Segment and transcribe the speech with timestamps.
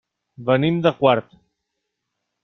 [0.45, 1.35] Venim de Quart.